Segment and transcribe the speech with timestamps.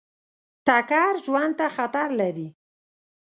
[0.65, 2.47] ټکر ژوند ته خطر لري.